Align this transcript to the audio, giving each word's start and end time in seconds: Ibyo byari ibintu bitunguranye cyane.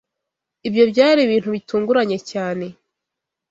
Ibyo 0.67 0.83
byari 0.91 1.19
ibintu 1.23 1.49
bitunguranye 1.55 2.17
cyane. 2.31 2.65